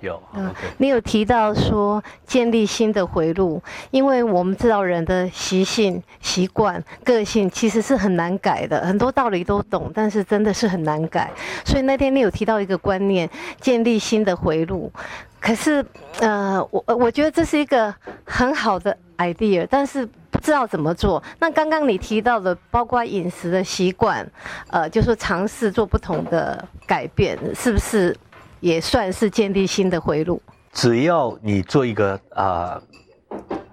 [0.00, 0.22] 有。
[0.34, 11.30] 嗯你有提到说建立新的回路，因为我们知道人的习性、习惯、个性其实是很难改的，很多道理都懂，但是真的是很难改。
[11.64, 13.28] 所以那天你有提到一个观念，
[13.60, 14.90] 建立新的回路。
[15.38, 15.84] 可是，
[16.20, 21.22] 呃，我我觉得这是一个很好的 idea，但是不知道怎么做。
[21.38, 24.26] 那刚刚你提到的，包括饮食的习惯，
[24.68, 28.14] 呃，就说尝试做不同的改变，是不是
[28.60, 30.40] 也算是建立新的回路？
[30.72, 32.80] 只要你做一个啊、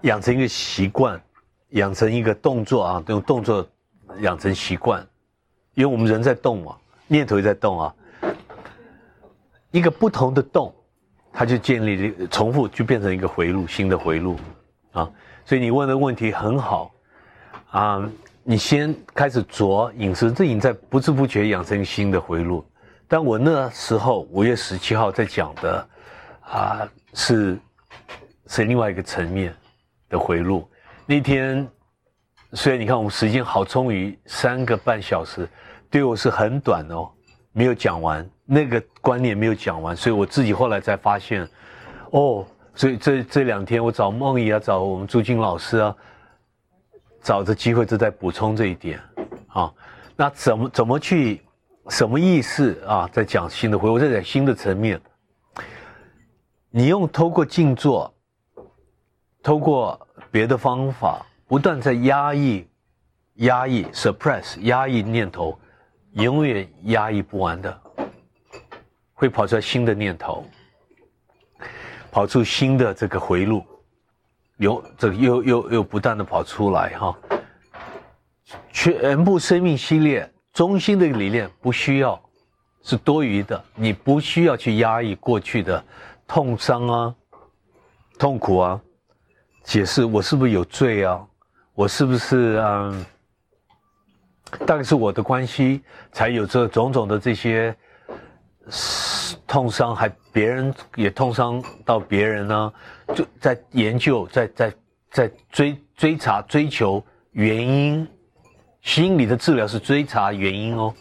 [0.02, 1.22] 养成一个习惯，
[1.70, 3.68] 养成一个动作啊，用动作
[4.22, 5.06] 养成习惯，
[5.76, 7.94] 因为我们人在动嘛，念头也在动啊，
[9.72, 10.74] 一个不同的动，
[11.32, 14.36] 它就建立了重复，就变成一个回路，新的回路
[14.94, 15.10] 啊。
[15.46, 16.92] 所以你问的问题很好
[17.70, 18.10] 啊，
[18.44, 22.66] 你先开始着饮食，这已经在不知不觉养成新的回路。
[23.08, 25.90] 但我那时候五月十七号在讲的
[26.42, 27.58] 啊，是
[28.48, 29.56] 是另外一个层面
[30.10, 30.70] 的回路。
[31.06, 31.66] 那天
[32.52, 35.48] 虽然你看我们时间好充裕，三个半小时，
[35.90, 37.10] 对我是很短哦，
[37.54, 41.48] 没有讲完那个观念没有讲完，所以我自己后来才发现，
[42.12, 45.96] 哦，所以这这两天我找梦怡啊，找我们朱军老师啊，
[47.22, 49.00] 找着机会就在补充这一点
[49.48, 49.74] 啊。
[50.18, 51.42] 那怎么怎么去？
[51.90, 53.10] 什么意思啊？
[53.12, 55.00] 在讲新的回，我在讲新的层面。
[56.70, 58.14] 你用透过静坐，
[59.42, 62.68] 透过别的方法，不断在压抑、
[63.36, 65.58] 压抑、suppress、压抑念头，
[66.12, 67.82] 永远压抑不完的，
[69.14, 70.46] 会跑出来新的念头，
[72.12, 73.64] 跑出新的这个回路，
[74.58, 77.18] 有这个又又又不断的跑出来哈。
[78.72, 80.30] 全部生命系列。
[80.58, 82.20] 中心的理念不需要，
[82.82, 83.64] 是多余的。
[83.76, 85.86] 你不需要去压抑过去的
[86.26, 87.16] 痛伤啊、
[88.18, 88.82] 痛苦啊，
[89.64, 91.24] 解释我是不是有罪啊？
[91.76, 93.06] 我是不是嗯？
[94.66, 97.76] 大概是我的关系才有这种种的这些
[99.46, 102.74] 痛伤，还别人也痛伤到别人呢？
[103.14, 104.74] 就在研究，在在
[105.12, 108.08] 在追追查、追求原因。
[108.88, 110.94] 心理的治疗是追查原因哦，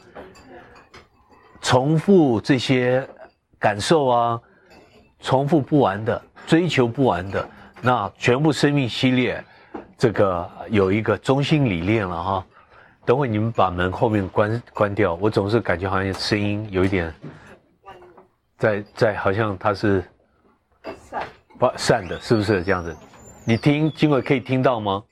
[1.60, 3.08] 重复这些
[3.60, 4.40] 感受啊，
[5.20, 7.48] 重复不完的，追求不完的，
[7.80, 9.42] 那全部生命系列，
[9.96, 12.46] 这个有一个中心理念了哈。
[13.04, 17.14] 等会你们把门后面关关掉，我总是感觉好像声音有一点，
[18.58, 20.02] 在在好像它是
[20.98, 21.24] 散
[21.56, 22.94] 不散的，是不是这样子？
[23.44, 25.04] 你听，今晚可以听到吗？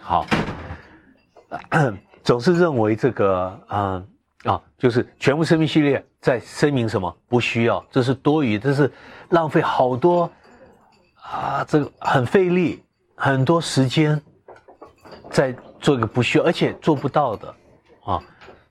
[0.00, 0.26] 好。
[2.24, 4.08] 总是认为这个嗯
[4.44, 8.90] 啊，就是全部生命系列在声明什么不需要，这是多余，这是
[9.30, 10.30] 浪费好多
[11.20, 12.82] 啊，这个很费力，
[13.14, 14.20] 很多时间
[15.30, 17.54] 在做一个不需要，而且做不到的
[18.04, 18.22] 啊，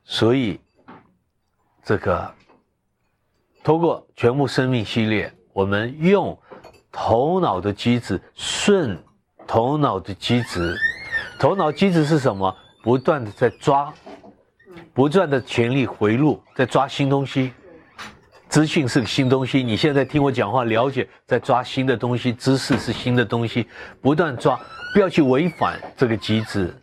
[0.04, 0.60] 所以
[1.84, 2.30] 这个
[3.64, 6.38] 通过全部生命系列，我们用
[6.92, 9.02] 头脑的机制顺
[9.48, 10.78] 头脑的机制，
[11.40, 12.54] 头脑机制是什么？
[12.82, 13.94] 不断的在抓，
[14.94, 17.54] 不断的全力回路，在抓新东西。
[18.50, 23.66] 资讯是个新东西，你现在听我讲话，了解，在抓新的东西，知识是新的东西，
[24.02, 24.60] 不断抓，
[24.94, 26.76] 不要去违反这个机制，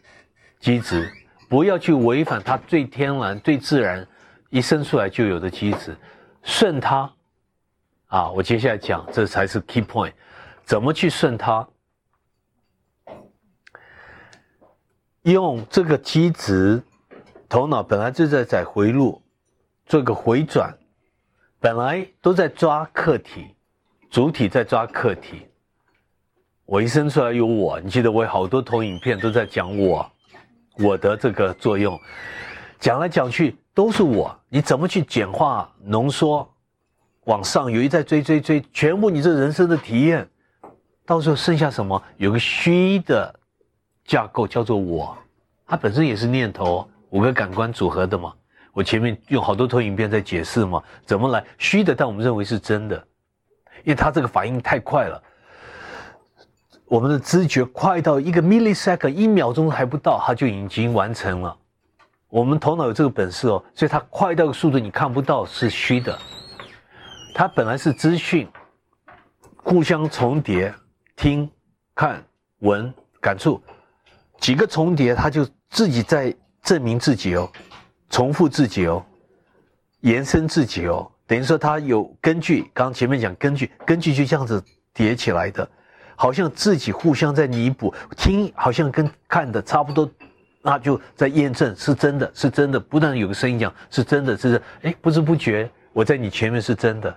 [0.60, 1.12] 机制，
[1.46, 4.06] 不要去违反它最天然、最自然
[4.48, 5.94] 一生出来就有的机制，
[6.42, 7.12] 顺它。
[8.06, 10.12] 啊，我接下来讲，这才是 key point，
[10.64, 11.68] 怎么去顺它？
[15.32, 16.82] 用这个机制，
[17.48, 19.20] 头脑本来就在在回路，
[19.86, 20.76] 做个回转，
[21.60, 23.46] 本来都在抓客体，
[24.10, 25.46] 主体在抓客体。
[26.64, 30.10] 我一生出来有我，你记得我有好多投影片都在讲我，
[30.78, 31.98] 我的这个作用，
[32.78, 36.48] 讲来讲去都是我，你怎么去简化浓缩，
[37.24, 40.28] 往上有一在追追追，全部你这人生的体验，
[41.06, 42.02] 到时候剩下什么？
[42.16, 43.34] 有个虚的。
[44.08, 45.16] 架构叫做我，
[45.66, 48.32] 它本身也是念头，五个感官组合的嘛。
[48.72, 52.96] 我前面用好多投影片在解释嘛，怎么来虚的，但我们认为是真的，
[53.84, 55.22] 因为它这个反应太快了，
[56.86, 61.54] 我们的知觉快到一个 millisecond 一秒钟还不到，它就已经完成了。
[62.30, 66.18] 我们头脑有这个本事哦，所以它快到的速度你看不到是虚的，
[67.34, 68.48] 它本来是资讯
[69.56, 70.72] 互相重叠，
[71.14, 71.50] 听、
[71.94, 72.24] 看、
[72.60, 73.60] 闻、感触。
[74.38, 77.50] 几个重叠，他就自己在证明自己哦，
[78.10, 79.04] 重复自己哦，
[80.00, 82.70] 延伸自己哦，等于说它有根据。
[82.72, 84.62] 刚前面讲根据，根据就这样子
[84.94, 85.68] 叠起来的，
[86.16, 87.92] 好像自己互相在弥补。
[88.16, 90.08] 听好像跟看的差不多，
[90.62, 92.78] 那就在验证是真的，是真的。
[92.78, 97.14] 不但有个声音讲是真的，是哎，不知不觉我在你前面是真的。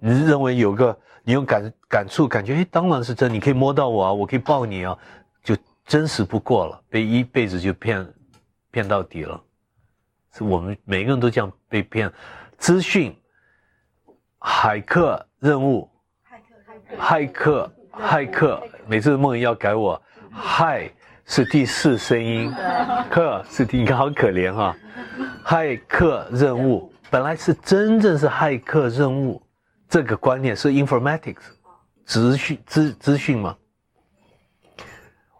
[0.00, 4.96] 你认为有个你用感感触，感觉哎，当然是真，你可以摸到我啊，我可以抱你啊，
[5.88, 6.80] 真实不过了。
[6.88, 8.06] 被一辈子就骗
[8.70, 9.42] 骗到底了。
[10.32, 12.12] 是我们每个人都这样被骗，
[12.58, 13.16] 资讯，
[14.38, 15.90] 骇客任务，
[16.96, 20.00] 骇客，骇客，骇客每次梦要改我，
[20.32, 20.88] 骇
[21.24, 22.54] 是第四声音，
[23.10, 24.76] 客是第，你看好可怜哈，
[25.44, 26.92] 骇客任务。
[27.10, 29.42] 本来是真正是骇客任务，
[29.88, 31.40] 这个观念是 informatics，
[32.04, 33.56] 资讯资资讯嘛，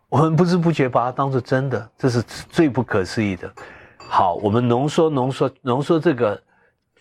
[0.08, 3.52] 我们不知不觉把它当做真的，这是最不可思议的。
[3.98, 6.40] 好，我们浓缩、浓缩、浓缩这个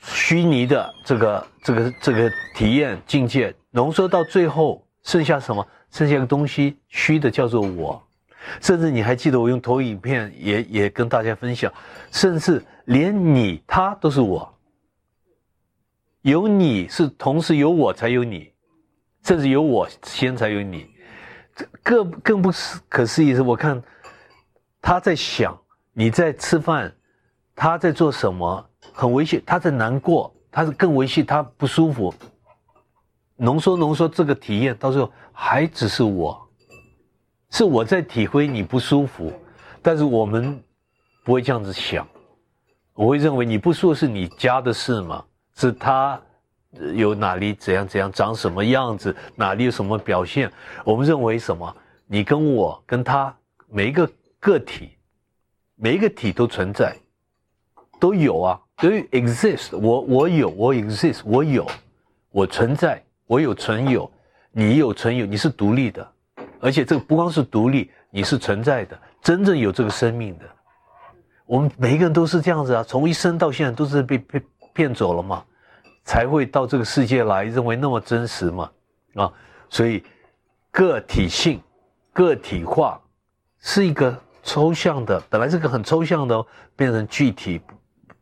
[0.03, 5.65] 虚拟的这个、这个、这个体验境界，浓缩到最后剩下什么？
[5.89, 8.03] 剩下个东西，虚的叫做我。
[8.61, 11.71] 甚至你还记得我用投影片也也跟大家分享，
[12.11, 14.53] 甚至连你他都是我。
[16.23, 18.51] 有你是同时有我才有你，
[19.23, 20.89] 甚至有我先才有你。
[21.83, 22.51] 更更不
[22.89, 23.81] 可思议是，我看
[24.81, 25.57] 他在想。
[25.99, 26.95] 你在吃饭，
[27.55, 28.69] 他在做什么？
[28.93, 32.13] 很危险，他在难过，他是更危险，他不舒服。
[33.35, 36.39] 浓缩浓缩这个体验，到时候还只是我，
[37.49, 39.33] 是我在体会你不舒服，
[39.81, 40.63] 但是我们
[41.23, 42.07] 不会这样子想，
[42.93, 45.25] 我会认为你不舒服是你家的事嘛，
[45.55, 46.21] 是他
[46.95, 50.51] 有哪里怎样怎样长什么样子，哪里有什么表现，
[50.83, 51.75] 我们认为什么？
[52.05, 53.35] 你跟我跟他
[53.69, 54.09] 每一个
[54.39, 54.91] 个体。
[55.79, 56.97] 每一个体都存在，
[57.99, 59.77] 都有啊，都 exist。
[59.77, 61.67] 我我有，我 exist，我有，
[62.31, 64.11] 我存在，我有存有，
[64.51, 66.11] 你有存有，你是独立的，
[66.59, 70.45] 而且这个不光是独立，你是存在的，真正有这个生命的。
[71.45, 74.41] 我们每一个人都是这样子啊，从一生到现在都是被被
[74.73, 75.45] 骗走了嘛，
[76.07, 78.71] 才会到这个世界来，认为那么真实嘛，
[79.13, 79.31] 啊，
[79.69, 80.03] 所以
[80.71, 81.61] 个体性、
[82.13, 82.99] 个体化
[83.59, 84.19] 是一个。
[84.43, 87.59] 抽象的本来是个很抽象的哦，变成具体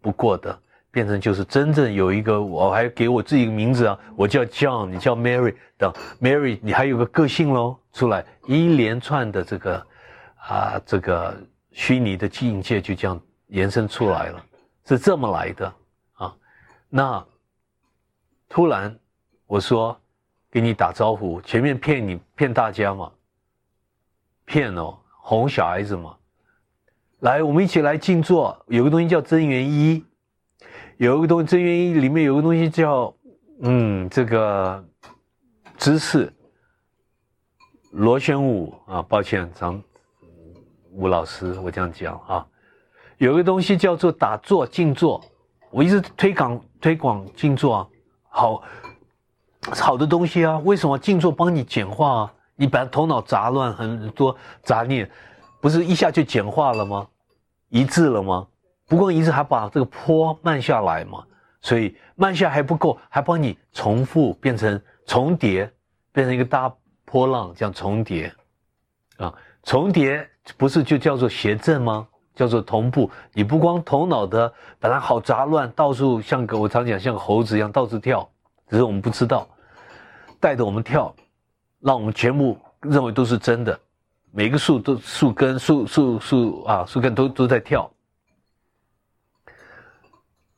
[0.01, 0.59] 不过的，
[0.89, 9.87] 变成就是真正有一个，我还给我自己名字啊，我叫 John，你叫 Mary 等 Mary，你还有个个性喽，出来一连串的这个
[10.49, 11.37] 啊，这个
[11.73, 14.43] 虚拟的境界就这样延伸出来了，
[14.87, 15.73] 是这么来的
[16.13, 16.35] 啊。
[16.89, 17.23] 那
[18.49, 18.97] 突然
[19.47, 19.99] 我说
[20.51, 23.11] 给你打招呼，前面骗你骗大家嘛，
[24.45, 24.99] 骗哦。
[25.27, 26.15] 哄小孩子嘛，
[27.21, 28.63] 来，我们一起来静坐。
[28.67, 30.05] 有个东西叫真元一，
[30.97, 33.11] 有一个东真元一里面有个东西叫，
[33.61, 34.85] 嗯，这个
[35.77, 36.31] 知识。
[37.89, 39.81] 螺旋舞啊，抱歉，张
[40.91, 42.45] 吴老师，我这样讲啊，
[43.17, 45.19] 有个东西叫做打坐静坐。
[45.71, 47.87] 我一直推广推广静坐啊，
[48.35, 48.61] 好
[49.71, 50.59] 好的东西啊。
[50.59, 52.33] 为什么静坐帮你简化啊？
[52.57, 55.09] 你把头脑杂乱，很多杂念，
[55.61, 57.07] 不是一下就简化了吗？
[57.69, 58.45] 一致了吗？
[58.87, 61.23] 不光一致还把这个坡慢下来嘛，
[61.61, 65.71] 所以慢下还不够，还帮你重复变成重叠，
[66.11, 66.71] 变成一个大
[67.03, 68.33] 波浪这样重叠，
[69.17, 72.07] 啊，重叠不是就叫做谐振吗？
[72.35, 73.09] 叫做同步。
[73.33, 78.29] 你不光头脑的本来好杂乱，到处像个我常讲像猴子一样到处跳，
[78.67, 79.47] 只是我们不知道，
[80.39, 81.13] 带着我们跳。
[81.81, 83.79] 让我们全部认为都是真的，
[84.31, 87.87] 每个树都树根、树树树啊，树根都都在跳。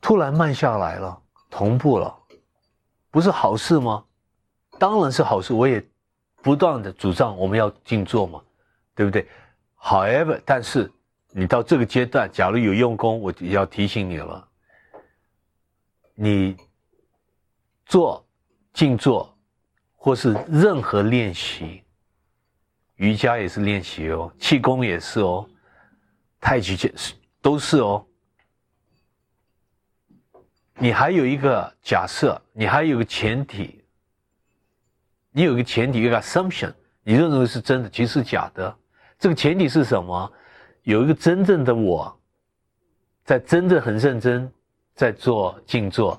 [0.00, 1.20] 突然慢下来了，
[1.50, 2.16] 同步了，
[3.10, 4.02] 不是好事吗？
[4.78, 5.52] 当然是好事。
[5.52, 5.86] 我也
[6.40, 8.40] 不断的主张我们要静坐嘛，
[8.94, 9.28] 对不对
[9.78, 10.90] ？However，但是
[11.30, 14.48] 你到这个阶段，假如有用功，我要提醒你了，
[16.14, 16.56] 你
[17.86, 18.26] 做
[18.72, 19.34] 静坐。
[20.00, 21.82] 或是任何练习，
[22.94, 25.46] 瑜伽也是练习哦，气功也是哦，
[26.40, 28.06] 太极拳是都是哦。
[30.76, 33.84] 你还有一个假设，你还有个前提，
[35.32, 38.74] 你有个前提，一个 assumption，你认为是真的，其实是假的。
[39.18, 40.32] 这个前提是什么？
[40.92, 42.18] 有一个真正的我，
[43.24, 44.50] 在真的很认真
[44.94, 46.18] 在做静坐。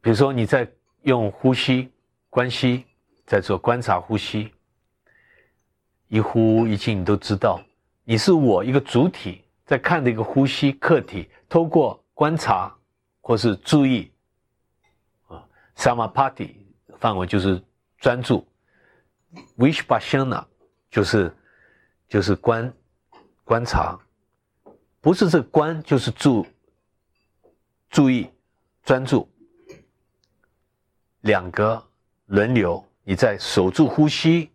[0.00, 0.70] 比如说你在。
[1.04, 1.90] 用呼吸
[2.30, 2.84] 关系
[3.26, 4.52] 在做观察呼吸，
[6.06, 7.60] 一呼一静，你都知道，
[8.04, 12.72] 你是我一个主体在看的一个呼吸客体，透过观察
[13.20, 14.12] 或是注意
[15.26, 16.54] 啊，samapati
[17.00, 17.60] 范围就是
[17.98, 18.46] 专注
[19.58, 20.44] ，vishpashana
[20.88, 21.34] 就是
[22.12, 22.70] 就是观
[23.42, 23.98] 观察，
[25.00, 26.46] 不是这观就是注
[27.88, 28.28] 注意
[28.84, 29.26] 专注，
[31.22, 31.82] 两个
[32.26, 34.50] 轮流，你在守住呼吸，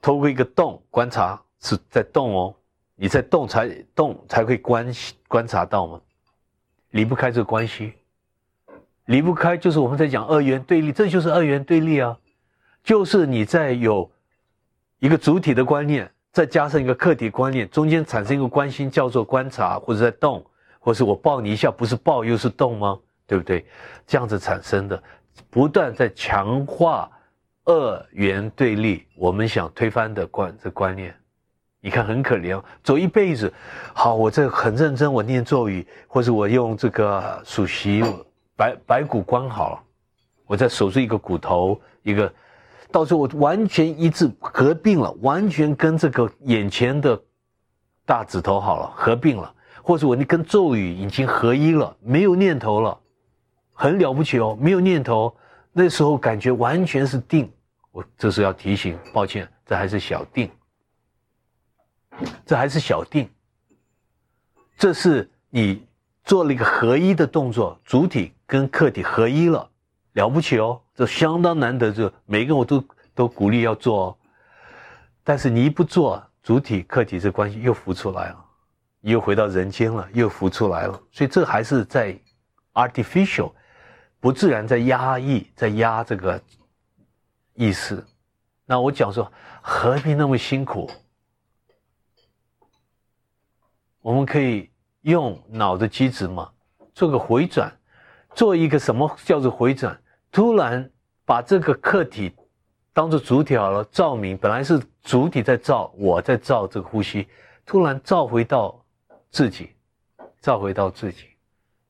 [0.00, 2.56] 透过一个洞观察是在动哦。
[2.96, 4.90] 你在动才动才会观
[5.28, 6.00] 观察到吗？
[6.92, 7.92] 离不开这个关系，
[9.04, 12.18] 离不开就是我们在讲二元对立，这就是二元对立啊，
[12.82, 14.10] 就是你在有
[15.00, 20.44] 一个主体的观念，再加上一个客体观念，中间产生一个关心，叫做观察或者在动，
[20.80, 22.98] 或是我抱你一下，不是抱又是动吗？
[23.24, 23.64] 对不对？
[24.04, 25.00] 这样子产生的，
[25.48, 27.08] 不断在强化
[27.66, 31.14] 二元对立，我们想推翻的观这观念。
[31.78, 33.52] 你看很可怜，走一辈子，
[33.94, 38.02] 好，我这很认真，我念咒语，或者我用这个数息
[38.56, 39.82] 白白骨观好了，
[40.46, 42.32] 我在守住一个骨头，一个，
[42.94, 47.20] 到时候我完全一致合并了，完全跟这个眼前的
[48.06, 52.96] 大指头好了，合并了，或者我那跟咒语已经合一了，没有念头了，
[53.72, 55.36] 很了不起哦，没有念头，
[55.72, 57.50] 那时候感觉完全是定，
[57.90, 60.48] 我这是要提醒，抱歉，这还是小定。
[62.46, 63.28] 这还是小定，
[64.78, 65.84] 这是你
[66.22, 69.68] 做了一个合一的动作，主体跟客体合一了，
[70.12, 72.84] 了不起哦，这相当难得，这每一个我都
[73.14, 74.16] 都鼓励要做哦。
[75.22, 78.44] 但是你一不做，主体客体这关系又浮出来了，
[79.00, 82.16] 又回到人间了，又浮出来了，所以这还是在
[82.74, 83.52] artificial
[84.20, 86.40] 不自然在压抑，在压这个
[87.54, 88.04] 意识。
[88.64, 90.90] 那我讲说，何必那么辛苦？
[94.00, 94.70] 我们可以
[95.00, 96.52] 用脑的机制嘛，
[96.94, 97.74] 做个回转，
[98.34, 99.98] 做一个什么叫做回转？
[100.34, 100.90] 突然
[101.24, 102.34] 把这个客体
[102.92, 107.28] 当做主体好了，照明本来是主体在照，我在照这个呼吸，
[107.64, 108.84] 突然照回到
[109.30, 109.70] 自己，
[110.40, 111.28] 照回到自己，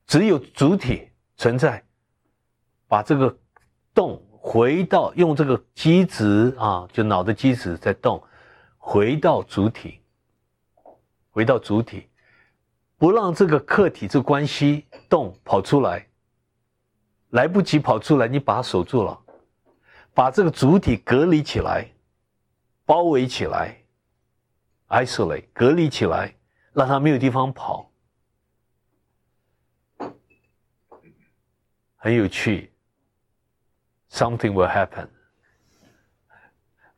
[0.07, 1.09] 只有主体
[1.39, 1.83] 存在，
[2.87, 3.35] 把这个
[3.95, 8.23] 动回到用这个机子啊，就脑的机子在动，
[8.77, 10.03] 回到主体。
[11.31, 12.11] 回到主体，
[12.99, 16.07] 不让这个客体这关系动跑出来，
[17.35, 19.21] 来不及跑出来，你把它守住了，
[20.15, 21.91] 把这个主体隔离起来，
[22.87, 23.77] 包围起来
[24.89, 26.33] ，isolate 隔离起来，
[26.73, 27.91] 让它没有地方跑，
[31.97, 32.71] 很有趣。
[34.09, 35.09] Something will happen。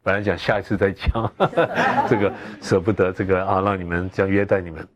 [0.02, 1.32] 本来讲下一次再讲，
[2.10, 4.86] 这个舍不得这个啊，让你们这样约待你们，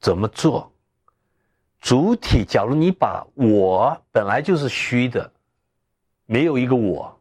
[0.00, 0.72] 怎么做？
[1.80, 5.32] 主体，假如你把我本来就是虚的，
[6.26, 7.18] 没有一个我，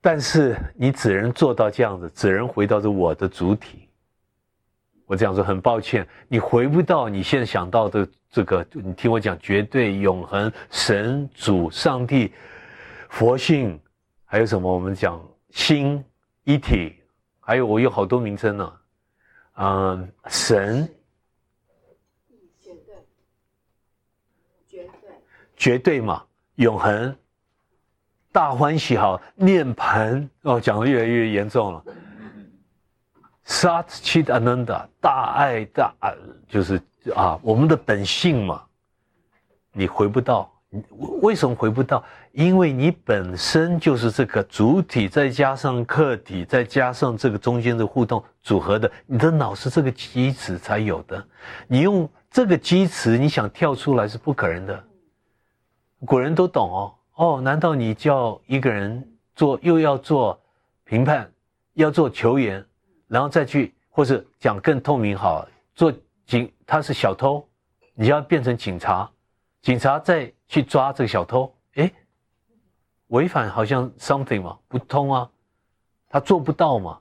[0.00, 3.88] 但是你只能做到这样子，只能回到这我的主体。
[5.06, 12.32] 我这样说很抱歉，你回不到你现在想到的这个，你听我讲，绝对永恒神主上帝
[13.08, 13.80] 佛性。
[14.26, 14.72] 还有什么？
[14.72, 16.02] 我们讲心
[16.42, 16.96] 一体，
[17.38, 18.72] 还有我有好多名称呢。
[19.56, 20.88] 嗯，神，
[22.60, 22.96] 绝对，
[24.66, 25.10] 绝对，
[25.56, 26.22] 绝对嘛，
[26.56, 27.16] 永恒，
[28.32, 31.84] 大欢喜好，涅盘哦，讲的越来越严重了。
[33.46, 35.94] Sat Chit Ananda，大爱大，
[36.48, 36.80] 就是
[37.14, 38.62] 啊，我们的本性嘛，
[39.72, 40.50] 你回不到。
[41.22, 42.02] 为什么回不到？
[42.32, 51.24] 因为你本身就是这个主体，再加上客体，再加上这个中间的互动组合的，你的脑是这个基础才有的。
[51.68, 54.84] 你用这个基础，你想跳出来是不可能的。
[56.04, 60.38] 古人都懂哦哦，难道你叫一个人做又要做
[60.84, 61.30] 评判，
[61.74, 62.64] 要做球员，
[63.08, 65.92] 然后再去，或是讲更透明好，做
[66.26, 67.46] 警他是小偷，
[67.94, 69.10] 你要变成警察，
[69.62, 70.32] 警察再。
[70.46, 71.90] 去抓这个小偷，哎，
[73.08, 75.28] 违反好像 something 嘛，不通啊，
[76.10, 76.98] 他做不到嘛，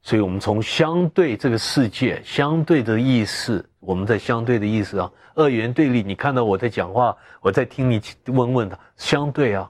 [0.00, 6.04] 所以我们从相对这个世界相对的意识，我们在相对的意思啊，二元对立。
[6.04, 9.68] 你看到我在讲话，我在听你问问他，相对啊，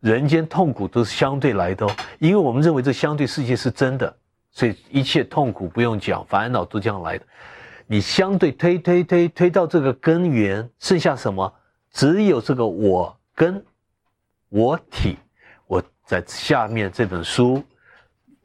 [0.00, 4.16] 人间痛苦都是相对来的，哦，因为我们认为这相对世界是真的，
[4.50, 7.26] 所以一切痛苦不用讲，烦恼都这样来的。
[7.86, 11.52] 你相对推推推推到这个根源，剩下什么？
[11.92, 13.62] 只有这个我跟
[14.48, 15.18] 我体，
[15.66, 17.62] 我在下面这本书，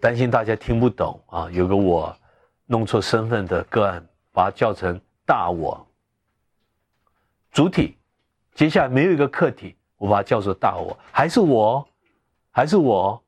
[0.01, 1.47] 担心大家听不懂啊。
[1.51, 2.13] 有个我
[2.65, 4.03] 弄错身份的个案，
[4.35, 5.87] 把它叫成大我，
[7.53, 7.97] 主体，
[8.53, 11.87] 接下来没有一个客体，我把它叫做大我，还是我，
[12.51, 13.19] 还是我。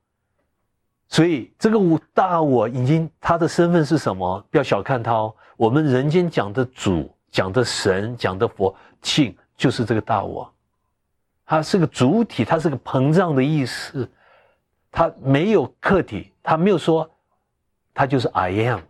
[1.07, 4.45] 所以这个我大我已经他的身份是什么？
[4.51, 5.33] 不要小看他哦。
[5.55, 10.53] 我们人间讲的主、讲的神、讲的佛性，就是这个大我。
[11.45, 14.11] 它是个主体，它是个膨胀的意思，
[14.91, 17.09] 它没有客体，它没有说，
[17.93, 18.81] 它就是 I am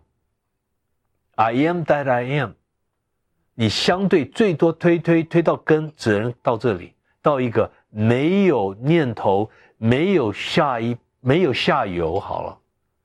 [1.37, 2.53] I am that I am。
[3.53, 12.57] 你相对最多推推推到根，只能到这里，到一个没有念头、没有下一、没有下游好了，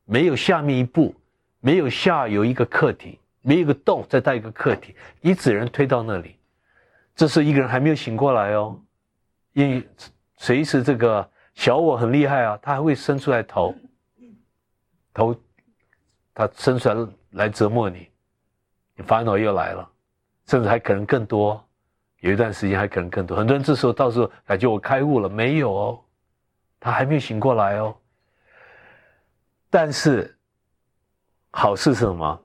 [0.07, 1.15] 没有下面一步，
[1.61, 6.37] 没有下游一个客体，没有一个洞再带一个客体，你只能推到那里。
[7.15, 8.81] 这是一个人还没有醒过来哦。
[9.53, 9.87] 因为
[10.39, 13.75] 随时这个小我很厉害啊，他还会伸出来头，
[15.13, 15.37] 头，
[16.33, 18.09] 他伸出来来折磨，你
[19.03, 19.89] 烦恼又来了，
[20.47, 21.63] 甚至还可能更多，
[22.21, 23.37] 有一段时间还可能更多。
[23.37, 26.01] 很多人这时候到时候感觉我开悟了，没有哦，
[26.79, 27.95] 他还没有醒过来哦。
[29.71, 30.37] 但是
[31.51, 32.41] 好事是什么？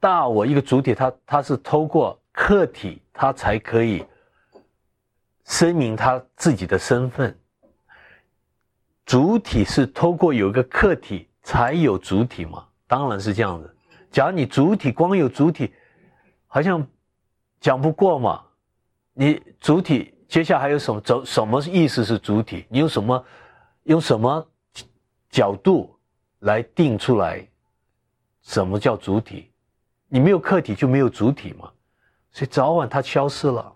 [0.00, 4.04] 大我一个主体，他他是透过客体，他才可以。
[5.46, 7.38] 声明他自己的身份，
[9.04, 12.66] 主体是通过有一个客体才有主体嘛？
[12.86, 13.73] 当然是这样子。
[14.14, 15.74] 假如你主体光有主体，
[16.46, 16.86] 好像
[17.58, 18.44] 讲不过嘛。
[19.12, 21.00] 你主体接下来还有什么？
[21.00, 22.64] 怎什么意思是主体？
[22.68, 23.24] 你用什么
[23.82, 24.48] 用什么
[25.28, 25.98] 角度
[26.38, 27.44] 来定出来？
[28.42, 29.50] 什么叫主体？
[30.06, 31.68] 你没有客体就没有主体嘛？
[32.30, 33.74] 所以早晚它消失了。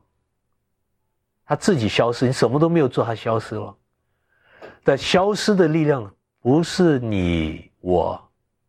[1.44, 3.76] 他自己消失，你什么都没有做，他消失了。
[4.84, 8.27] 但消失的力量不是你我，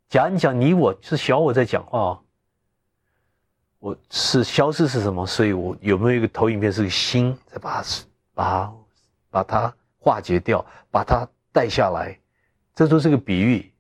[0.10, 2.20] 讲你讲你我是小我在讲话哦。
[3.78, 5.26] 我是消失是什么？
[5.26, 7.88] 所以我有没有一个投影片是个心，在把它
[8.34, 8.74] 把
[9.30, 12.20] 把它化解掉，把它带下来，
[12.74, 13.72] 这都是个比喻，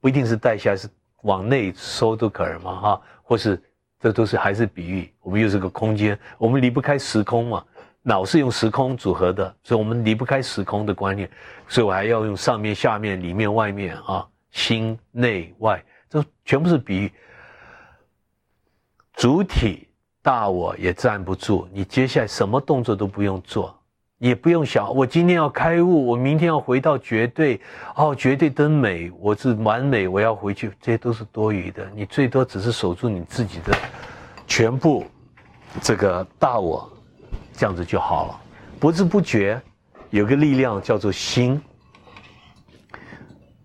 [0.00, 0.88] 不一定是带下来，是
[1.22, 3.60] 往内收都可能嘛哈，或是
[3.98, 5.12] 这都是还是比喻。
[5.20, 7.64] 我们又是个空间，我们离不开时空嘛。
[8.04, 11.30] 脑是用时空组合的，所以我们离不开时空的观念，
[11.68, 17.12] 所以我还要用上面、下面、里面、外面啊，心内外，这全部是比喻。
[19.14, 19.88] 主体
[20.22, 23.76] 大我也站不住，你接下来什么动作都不用做，
[24.18, 27.60] 也不用想我今天要开悟，我明天要回到绝对，
[27.96, 31.90] 哦，绝对真美，我是完美，我要回去，这些都是多余的。
[31.94, 33.76] 你最多只是守住你自己的
[34.46, 35.04] 全部
[35.80, 36.88] 这个大我。
[37.54, 38.40] 这样子就好了，
[38.80, 39.60] 不知不觉
[40.08, 41.60] 有个力量叫做心，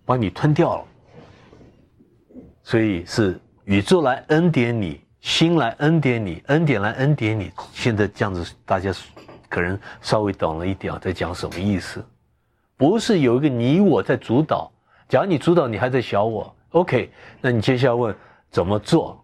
[0.08, 0.84] 把你吞掉了。
[2.62, 7.52] 所以是宇宙来恩典你，心来恩典你，恩典来恩典你。
[7.74, 8.90] 现在这样子，大家
[9.50, 12.02] 可能稍微懂了一点，在讲什么意思？
[12.74, 14.72] 不是有一个你我在主导，
[15.10, 17.12] 假如你主导，你还在小我，OK？
[17.42, 18.16] 那你接下来问
[18.50, 19.22] 怎么做？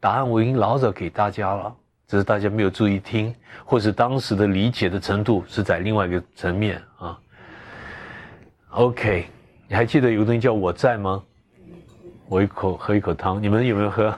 [0.00, 1.76] 答案我已经老早给大家了，
[2.08, 3.32] 只是大家没有注意听，
[3.64, 7.20] 或是当时的理解的程度是在另外一个层面啊。
[8.70, 9.26] OK，
[9.66, 11.22] 你还记得有个东西叫我在吗？
[12.28, 14.14] 我一口喝一口汤，你们有没有喝？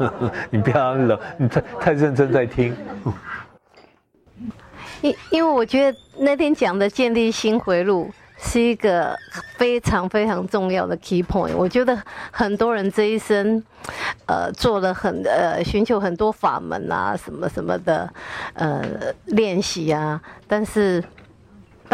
[0.50, 2.76] 你不要冷，你太太认真在听。
[5.00, 8.10] 因因为我觉得那天讲的建立新回路。
[8.36, 9.16] 是一个
[9.56, 11.56] 非常非常重要的 key point。
[11.56, 11.96] 我觉得
[12.30, 13.62] 很多人这一生，
[14.26, 18.12] 呃，做了很呃，寻求很多法门啊，什么什么的，
[18.54, 18.84] 呃，
[19.26, 21.02] 练习啊，但是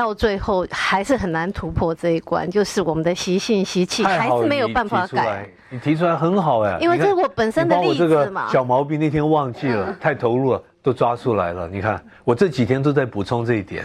[0.00, 5.46] 到最后还是很难突破这一关，就是我们的习性习气还是没有办法改。
[5.68, 8.48] 你提出来很好哎，因为这是我本身的例子嘛。
[8.48, 11.68] 小毛病那天忘记了，太投入了，都抓出来了。
[11.68, 13.84] 你看，我这几天都在补充这一点。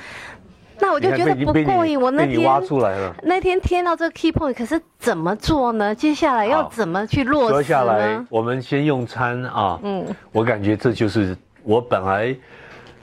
[0.80, 2.00] 那我就觉得不过瘾。
[2.00, 3.14] 我那天挖出来了。
[3.24, 5.94] 那天听到这个 key point，可是怎么做呢？
[5.94, 7.64] 接下来要怎么去落实呢？
[7.64, 9.78] 下来，我们先用餐啊。
[9.84, 10.06] 嗯。
[10.32, 12.34] 我感觉这就是我本来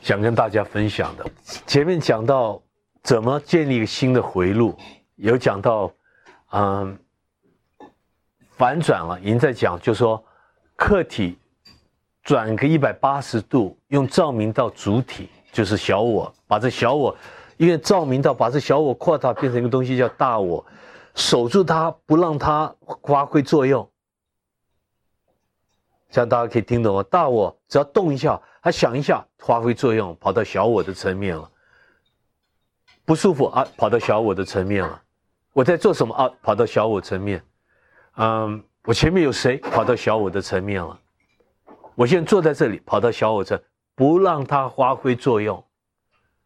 [0.01, 1.25] 想跟大家分享的。
[1.66, 2.61] 前面讲到
[3.03, 4.77] 怎么建立一个新的回路，
[5.17, 5.93] 有讲到，
[6.53, 6.99] 嗯，
[8.51, 10.25] 反转了，已经在讲，就说
[10.77, 11.37] 客体
[12.23, 17.17] 转个一百八十度，用照明到主体，就是小我，把这小我。
[17.59, 20.65] 因为照明到把这小我扩大，变成一个东西叫大我，
[21.15, 23.88] 守住它，不让它发挥作用。
[26.11, 27.03] 这样大家可以听懂吗？
[27.05, 31.49] 大我只要动一下，他想一下，发挥作用，跑到小我的层面了。
[33.12, 35.03] 不舒服啊，跑到小我的层面了。
[35.53, 36.31] 我在做什么啊？
[36.40, 37.44] 跑到小我层面。
[38.16, 39.59] 嗯，我前面有谁？
[39.59, 40.98] 跑到小我的层面了。
[41.94, 43.61] 我现在坐在这里，跑到小我层，
[43.94, 45.62] 不让它发挥作用，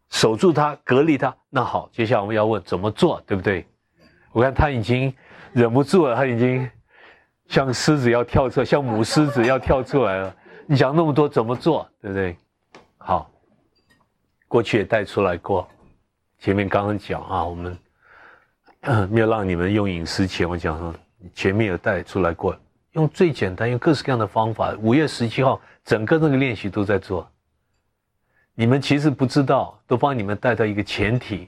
[0.09, 1.33] 守住它，隔离它。
[1.49, 3.65] 那好，接下来我们要问怎么做，对不对？
[4.33, 5.15] 我看他已经
[5.53, 6.69] 忍不住了，他已经
[7.47, 10.35] 像狮子要跳出来，像母狮子要跳出来了。
[10.65, 12.35] 你讲那么多怎么做，对不对？
[12.97, 13.31] 好，
[14.49, 15.65] 过去也带出来过。
[16.39, 17.77] 前面刚刚讲啊，我们
[19.09, 20.93] 没有让你们用饮食前，我讲说
[21.33, 22.57] 前面有带出来过，
[22.93, 24.75] 用最简单、用各式各样的方法。
[24.79, 27.29] 五月十七号，整个那个练习都在做。
[28.53, 31.47] 你们其实不知道，都帮你们带到一个前提，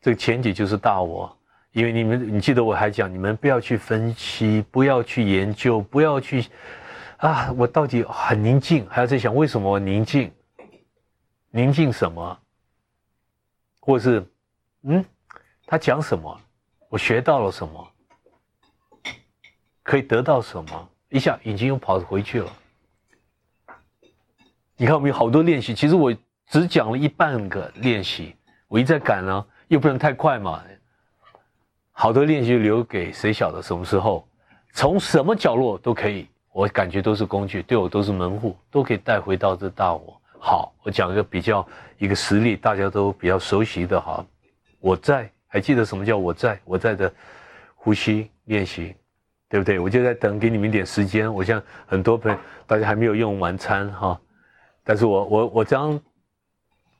[0.00, 1.36] 这个前提就是大我。
[1.72, 6.46] 因为你们，你记得我还讲，你们不要去分析，不要去研究，不要去
[7.16, 10.30] 啊，我到底很宁静，还要在想为什么我宁静？
[11.50, 12.38] 宁静什么？
[13.86, 14.26] 或是，
[14.84, 15.04] 嗯，
[15.66, 16.40] 他讲什么？
[16.88, 17.86] 我学到了什么？
[19.82, 20.88] 可以得到什么？
[21.10, 22.50] 一下眼睛又跑回去了。
[24.74, 26.16] 你看，我们有好多练习，其实我
[26.46, 28.34] 只讲了一半个练习，
[28.68, 30.64] 我一再赶呢，又不能太快嘛。
[31.92, 34.26] 好多练习留给谁晓得什么时候，
[34.72, 40.18] 从什么角落都可以，我感觉都是工具，对我都是门户，都可以带回到这大我。
[40.46, 44.22] 好，我讲一个比较一个实例，大家都比较熟悉的哈。
[44.78, 46.60] 我在，还记得什么叫我在？
[46.66, 47.10] 我在的
[47.74, 48.94] 呼吸练习，
[49.48, 49.78] 对不对？
[49.78, 51.32] 我就在等，给你们一点时间。
[51.32, 54.20] 我像很多朋友，大家还没有用晚餐哈，
[54.84, 55.98] 但是我我我这样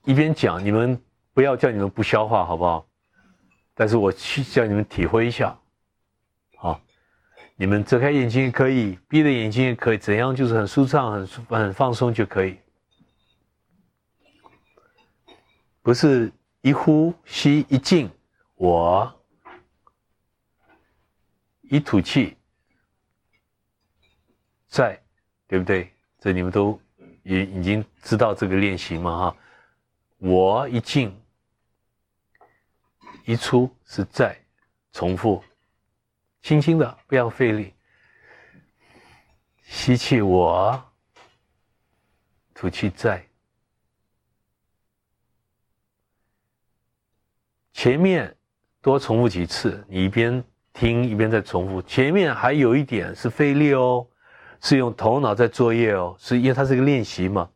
[0.06, 0.98] 一边讲，你们
[1.34, 2.86] 不要叫你们不消化，好不好？
[3.74, 5.54] 但是我去叫你们体会一下，
[6.56, 6.80] 好，
[7.56, 12.56] 你们睁开眼睛也可以，闭着眼睛也可以，怎样就是很舒畅、很舒很放松就可以。
[15.84, 18.10] 不是一呼吸一静，
[18.54, 19.20] 我
[21.60, 22.38] 一吐气，
[24.66, 24.98] 在，
[25.46, 25.92] 对不对？
[26.18, 26.80] 这你们都
[27.22, 29.30] 已已经知道这个练习嘛？
[29.30, 29.36] 哈，
[30.16, 31.14] 我一静。
[33.26, 34.38] 一出是在，
[34.90, 35.44] 重复，
[36.40, 37.74] 轻轻的，不要费力。
[39.62, 40.82] 吸气，我；
[42.54, 43.26] 吐气，在。
[47.74, 48.34] 前面
[48.80, 51.82] 多重复几次，你一边听一边在重复。
[51.82, 54.06] 前面还有一点是费力哦，
[54.60, 57.50] 是用头脑在作业哦，是因为它是个练习嘛，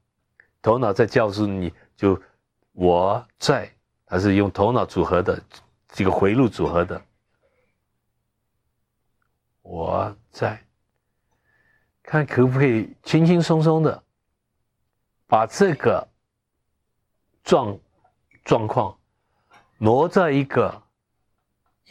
[0.60, 2.20] 头脑在教诉你就
[2.72, 3.72] 我在。
[4.10, 5.38] 它是用头脑组合的，
[5.88, 6.98] 这个回路组合的。
[9.60, 10.58] 我在
[12.02, 14.02] 看可不可以轻轻松松的
[15.26, 16.08] 把这个
[17.44, 17.78] 状
[18.46, 18.98] 状况
[19.78, 20.82] 挪在一个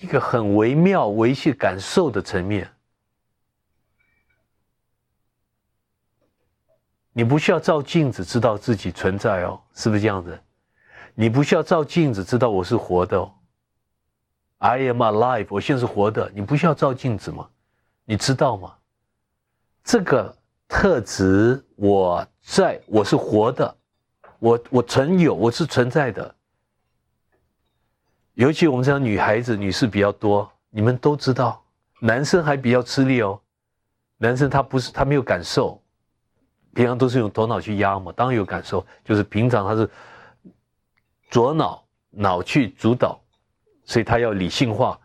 [0.01, 2.69] 一个很微妙、维系感受的层面。
[7.13, 10.39] 你不需要照镜子知道自己存在哦，是不是这样子？
[11.15, 13.33] 你不需要照镜子知道我是活的哦
[14.59, 16.31] ，I am alive，我现在是活的。
[16.35, 17.49] 你不需要照镜子吗？
[18.05, 18.75] 你知道吗？
[19.83, 23.75] 这个特质我在，我是活的，
[24.37, 26.35] 我我存有，我是存在的。
[28.37, 31.59] 尤其我们这样女孩子、女士比较多，你们都知道，
[31.99, 33.41] 男生还比较吃力哦。
[34.17, 35.81] 男生他不是他没有感受，
[36.75, 39.89] 平常都是用头脑去压嘛，当然有感受，就是平常他是。
[41.29, 43.19] 左脑脑去主导，
[43.83, 44.97] 所以他要理性化。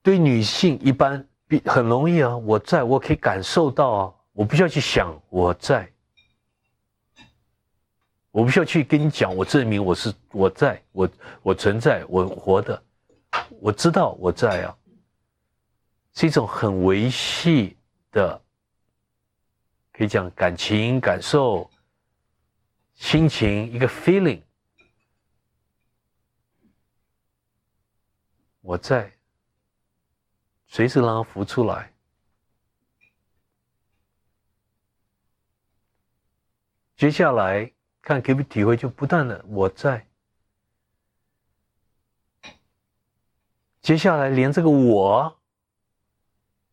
[0.00, 5.90] 对女性一般比很容易啊，我在我可以感受到啊，我不需要去想我在，
[8.36, 11.08] 我不需要去跟你讲，我证明我是我在我
[11.42, 12.82] 我存在我活的，
[13.62, 14.76] 我知道我在啊，
[16.12, 17.78] 是一种很维系
[18.12, 18.38] 的，
[19.90, 21.70] 可以讲感情感受、
[22.94, 24.42] 心情一个 feeling。
[28.60, 29.10] 我在，
[30.66, 31.90] 随时让它浮出来。
[36.98, 37.72] 接下来
[38.06, 40.06] 看可不可以体会，就不断的我在。
[43.82, 45.36] 接下来连这个我，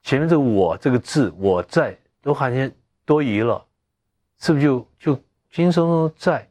[0.04, 2.72] 前面这个我这个字我在都好像
[3.04, 3.66] 多余了，
[4.38, 6.48] 是不是就就轻松松在，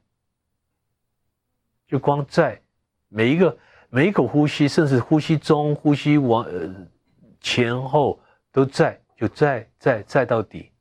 [1.86, 2.60] 就光在
[3.08, 3.56] 每一个。
[3.94, 6.74] 每一口呼吸，甚至呼吸中、呼吸往呃
[7.42, 8.18] 前后
[8.50, 10.72] 都在，就在在在到底。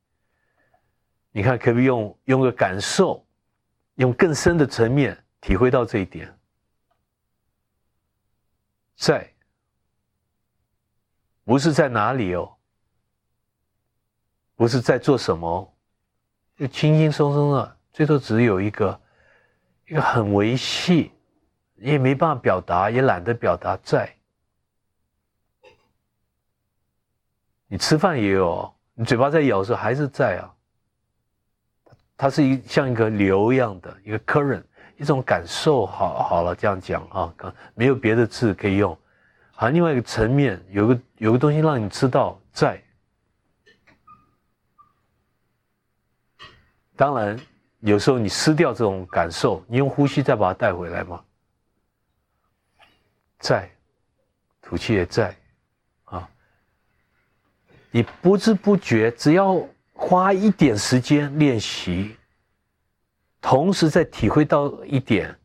[1.31, 3.27] 你看，可不可以用用个感受，
[4.01, 6.35] 用更深的层面体会到这一点？
[8.95, 9.31] 在，
[11.43, 12.51] 不是在哪里哦，
[14.55, 15.71] 不是在做什么，
[16.55, 18.99] 就轻轻松松的，最多只有一个
[19.85, 21.11] 一个很维系，
[21.75, 24.11] 也没办法表达，也懒得表达在。
[27.67, 30.55] 你吃饭也有，你嘴巴在咬的时候还是在啊。
[32.21, 34.61] 它是一像一个流一样的一个 current，
[34.95, 35.87] 一种感受。
[35.87, 37.33] 好，好了，这样讲啊，
[37.73, 38.95] 没有别的字可以用。
[39.53, 42.79] 好，另外一个层面有个有个东西让你知道在。
[46.95, 47.39] 当然，
[47.79, 51.23] 有时候你失掉这种感受，你用呼吸再把它带回来吗？
[53.39, 53.67] 在，
[54.61, 55.35] 吐气也在，
[56.03, 56.29] 啊，
[57.89, 59.59] 你不知不觉只要。
[60.03, 62.17] 花一点时间练习，
[63.39, 65.39] 同时再体会到一点，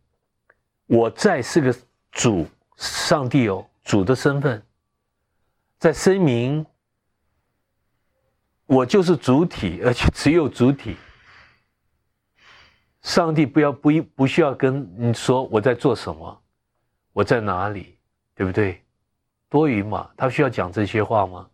[0.86, 1.76] 我在是个
[2.10, 4.60] 主，上帝哦，主的身份，
[5.78, 6.64] 在声明，
[8.64, 10.96] 我就是主体，而且只有主体。
[13.02, 16.42] 上帝不要不不需要跟你说我在做什么，
[17.12, 17.98] 我在哪里，
[18.34, 18.82] 对不对？
[19.50, 21.50] 多余嘛，他需要讲这些话吗？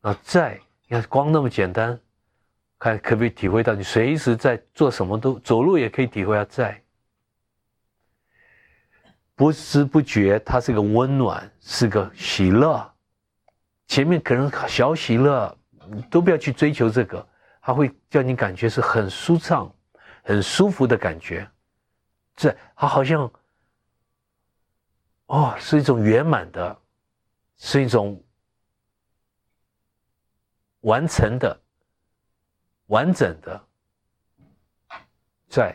[0.00, 0.58] 啊，在。
[0.86, 1.98] 你看，光那么简单，
[2.78, 3.74] 看可不可以体会到？
[3.74, 6.82] 你随时在做什么都走路也可以体会到在，
[9.34, 12.92] 不知不觉，它是个温暖，是个喜乐。
[13.86, 15.56] 前面可能小喜乐，
[16.10, 17.26] 都不要去追求这个，
[17.62, 19.74] 它会叫你感觉是很舒畅、
[20.22, 21.48] 很舒服的感觉。
[22.36, 23.32] 这它好像，
[25.26, 26.78] 哦，是一种圆满的，
[27.56, 28.22] 是一种。
[30.84, 31.60] 完成的、
[32.86, 33.66] 完整的，
[35.48, 35.74] 在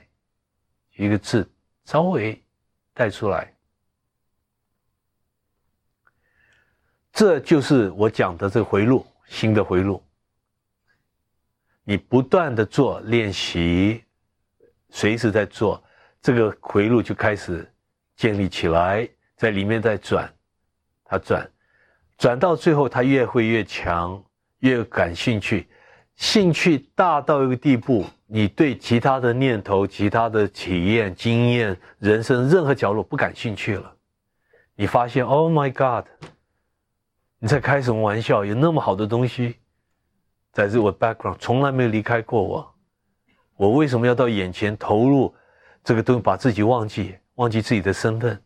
[0.95, 1.49] 一个字
[1.85, 2.39] 稍微
[2.93, 3.51] 带出来，
[7.11, 10.03] 这就是我讲的这个回路，新的回路。
[11.83, 14.03] 你不断的做练习，
[14.89, 15.83] 随时在做，
[16.21, 17.67] 这个回路就开始
[18.15, 20.31] 建立起来，在里面在转，
[21.03, 21.51] 它转，
[22.15, 24.23] 转到最后，它越会越强。
[24.59, 25.67] 越感兴趣，
[26.15, 33.95] 兴趣大到一个地步，你对其他的念头、其他的体验、经验、人生任何角落不感兴趣了。
[34.75, 36.05] 你发现，Oh my God！
[37.39, 38.43] 你在开什么玩笑？
[38.43, 39.55] 有那么好的东西，
[40.51, 42.75] 在这我 background 从来没有离开过我。
[43.55, 45.33] 我为什么要到眼前投入
[45.83, 48.41] 这个东西，把自己忘记，忘记自己的身份？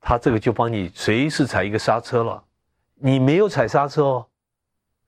[0.00, 2.42] 他这个就帮你随时踩一个刹车了。
[2.94, 4.26] 你没有踩刹车哦。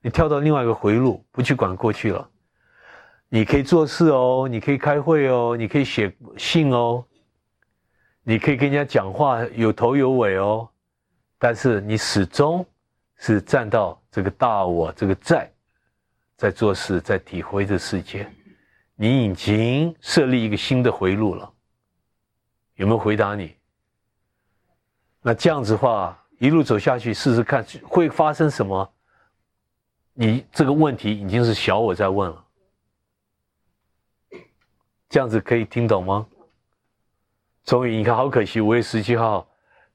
[0.05, 2.29] 你跳到另外一个回路，不去管过去了。
[3.27, 7.03] 你可以做事哦，你可以开会哦，你可以写信哦，
[8.21, 10.69] 你可以跟人家讲话有头有尾哦。
[11.39, 12.63] 但是你始终
[13.15, 15.51] 是站到这个大我这个在，
[16.37, 18.31] 在做事，在体会这世界。
[18.93, 21.51] 你已经设立一个新的回路了。
[22.75, 23.55] 有没有回答你？
[25.23, 28.91] 那这样子话，一路走下去，试试看会发生什么？
[30.17, 32.43] 你这个问题已经是小我在问了，
[35.09, 36.25] 这样子可以听懂吗？
[37.65, 39.45] 终于，你看，好可惜，五月十七号，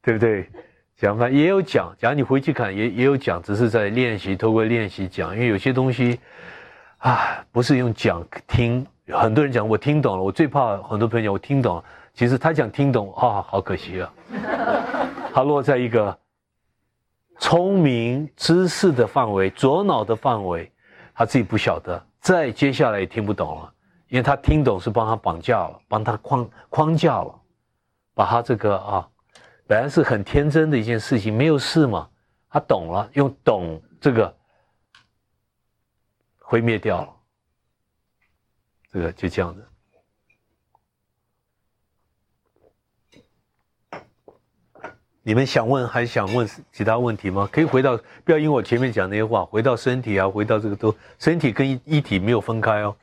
[0.03, 0.47] 对不对？
[0.99, 6.21] 讲吧，也有讲，假如你回去看，也也有讲，只是在练习，透过练习讲，因为有些东西，
[6.99, 8.87] 啊，不是用讲听。
[9.07, 14.13] 很多人讲我听懂了，我最怕很多朋友讲我听懂了，其实他讲听懂，啊，好可惜啊，
[15.33, 16.19] 他落在一个。
[17.41, 20.71] 聪明知识的范围，左脑的范围，
[21.15, 22.07] 他自己不晓得。
[22.21, 23.75] 再接下来也听不懂了，
[24.09, 27.35] 因为他听懂是帮他绑架了，帮他框框架了，
[28.15, 29.09] 把他这个啊，
[29.67, 32.09] 本来是很天真的一件事情，没有事嘛，
[32.51, 34.37] 他懂了，用懂这个
[36.39, 37.09] 毁灭掉了，
[38.93, 39.67] 这个就这样子。
[45.23, 47.47] 你们想问还想问其他问题吗？
[47.53, 52.97] 可以回到，不要因为我前面讲那些话，回到身体啊，回到这个都，身体跟一体没有分开哦。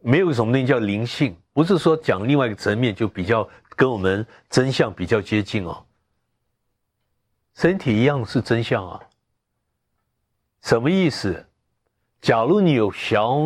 [0.00, 5.84] 没有什么东西叫灵性，不是说讲另外一个层面就比较跟我们真相比较接近哦。
[7.56, 9.00] 身体一样是真相啊。
[10.62, 11.44] 什么意思？
[12.20, 13.38] 假如你有小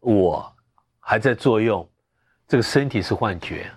[0.00, 0.52] 我
[0.98, 1.88] 还在作用，
[2.48, 3.70] 这个身体是幻觉。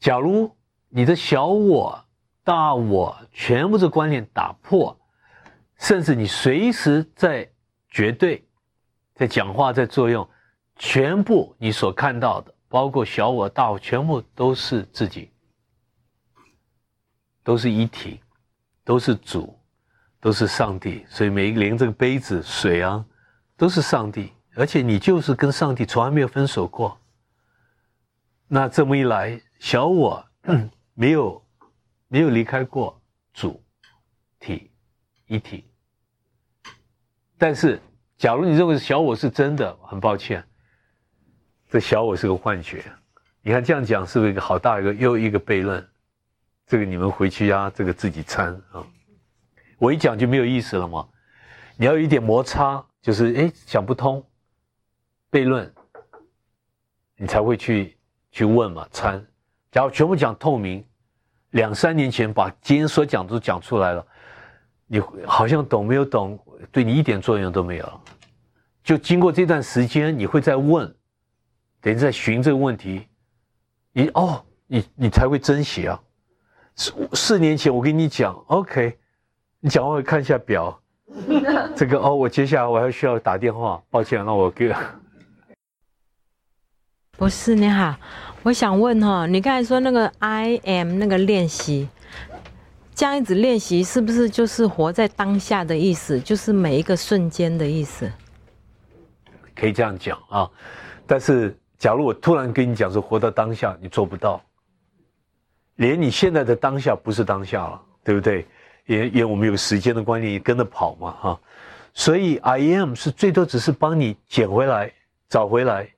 [0.00, 0.52] 假如。
[0.94, 2.04] 你的小我、
[2.44, 4.94] 大我全部是观念打破，
[5.78, 7.50] 甚至你随时在
[7.88, 8.44] 绝对，
[9.14, 10.28] 在讲话在作用，
[10.76, 15.30] 全部你所看到的，包括小我、大我，全部都是自己，
[17.42, 18.20] 都是一体，
[18.84, 19.58] 都是主，
[20.20, 23.02] 都是上帝，所以每一个连这个杯子、水啊，
[23.56, 27.00] 都是上帝，而且你就是跟上帝从来没有分手过。
[28.46, 30.22] 那这么一来，小我
[30.94, 31.44] 没有
[32.08, 33.00] 没有离开过
[33.32, 33.62] 主
[34.38, 34.70] 体
[35.26, 35.64] 一体。
[37.38, 37.80] 但是，
[38.16, 40.46] 假如你认为小我是真的，很抱歉，
[41.68, 42.84] 这小我是个幻觉。
[43.40, 45.88] 你看这样讲是不是一个好大一个又一个悖论？
[46.66, 48.86] 这个你们回去呀，这个自己参啊。
[49.78, 51.08] 我一讲就没有意思了嘛。
[51.76, 54.24] 你要有一点摩擦，就是哎想不通，
[55.30, 55.74] 悖论，
[57.16, 57.98] 你才会去
[58.30, 59.26] 去问嘛参。
[59.72, 60.84] 假如全部讲透明，
[61.52, 64.06] 两三年前把今天所讲都讲出来了，
[64.86, 66.38] 你好像懂没有懂？
[66.70, 68.00] 对你一点作用都没有。
[68.84, 70.94] 就经过这段时间，你会在问，
[71.80, 73.08] 等于在寻这个问题。
[73.94, 75.98] 你哦，你你才会珍惜啊！
[76.76, 78.98] 四四年前我跟你讲，OK，
[79.58, 80.78] 你讲完我看一下表，
[81.74, 84.74] 这个哦，我接下来我还需要打电话，抱歉，那我给。
[87.22, 87.94] 不是你好，
[88.42, 91.88] 我想问哈，你刚才说那个 I am 那个练习，
[92.96, 96.18] 这样一直练习，是不是就是活在当下的意思？
[96.18, 98.10] 就是每一个瞬间的意思？
[99.54, 100.50] 可以这样讲啊，
[101.06, 101.56] 但是。
[101.78, 104.42] 假如我突然跟你讲说活到当下，你做不到，
[105.76, 108.44] 连你现在的当下不是当下了，对不对？
[108.86, 111.40] 也也我们有时间的观念也，跟着跑嘛，哈。
[111.94, 114.92] 所以 I am 是最多只是帮你捡回来、
[115.28, 115.88] 找回来，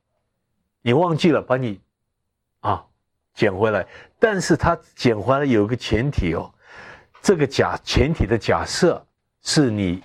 [0.85, 1.81] 你忘记了把你
[2.61, 2.85] 啊
[3.35, 3.85] 捡回来。
[4.21, 6.55] 但是它捡回来有一个前提哦，
[7.23, 9.05] 这个假前提的假设
[9.43, 10.03] 是你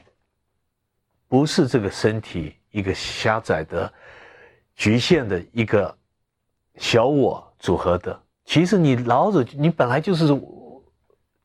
[1.28, 3.94] 不是这个身体一个狭窄的。
[4.80, 5.94] 局限的一个
[6.78, 10.28] 小我组合的，其实你老子你本来就是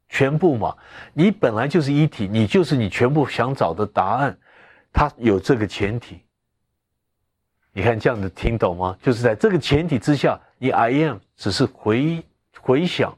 [0.08, 0.76] 全部嘛，
[1.12, 4.38] 你本来就是一体，你就是你全部想找的答案，
[4.92, 6.20] 它有这个前提。
[7.74, 8.96] 你看这样子听懂吗？
[9.02, 12.24] 就是在这个前提之下，你 I am 只是回
[12.60, 13.14] 回想，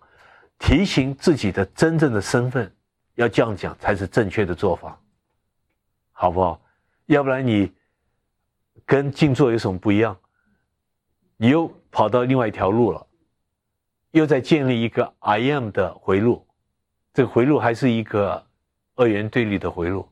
[0.58, 2.74] 提醒自己的真正的身份，
[3.14, 4.98] 要这样讲才是正确的做法，
[6.10, 6.60] 好不好？
[7.06, 7.72] 要不然你。
[8.84, 10.16] 跟静坐有什么不一样？
[11.38, 13.04] 你又跑到另外一条路了，
[14.12, 16.46] 又在建立一个 I am 的回路，
[17.12, 18.46] 这个回路还是一个
[18.94, 20.08] 二元对立的回路，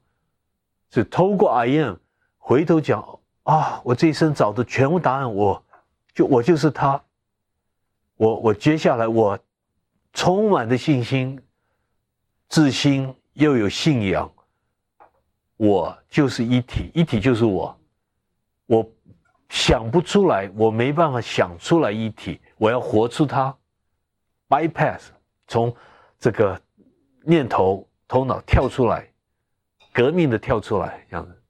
[0.91, 1.97] 是透过 I am
[2.37, 5.65] 回头讲啊，我这一生找的全部答案，我
[6.15, 7.03] 就我就是他，
[8.17, 9.39] 我我接下来我
[10.13, 11.41] 充满的信心、
[12.49, 14.31] 自信又有信仰，
[15.57, 17.79] 我就是一体，一体就是我。
[18.67, 18.91] 我
[19.51, 23.55] 想不出来，我没办法想出来一体，我要活出它
[24.49, 25.03] ，bypass
[25.47, 25.75] 从
[26.19, 26.59] 这个
[27.27, 29.07] 念头头脑跳出来，
[29.93, 31.43] 革命的跳出来，这样子。